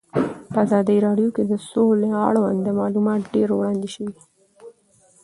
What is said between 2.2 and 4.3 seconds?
اړوند معلومات ډېر وړاندې شوي.